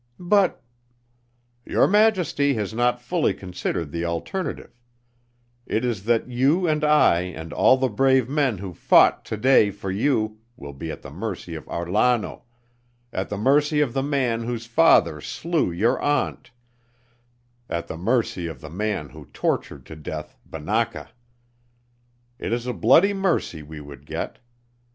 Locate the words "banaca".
20.47-21.09